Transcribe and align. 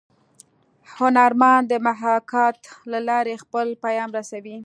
هنرمن 0.95 1.59
د 1.71 1.73
محاکات 1.87 2.57
له 2.91 2.99
لارې 3.09 3.35
خپل 3.43 3.67
پیام 3.83 4.09
رسوي 4.19 4.57